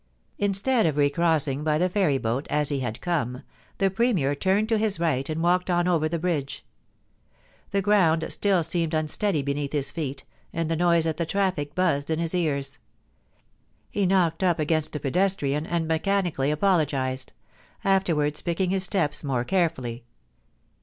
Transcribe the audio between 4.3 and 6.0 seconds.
turned to his right and walked on